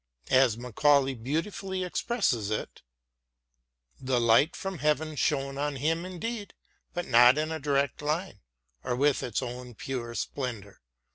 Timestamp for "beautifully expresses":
1.13-2.49